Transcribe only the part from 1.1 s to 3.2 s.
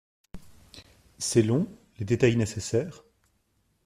C'est long? Les détails nécessaires.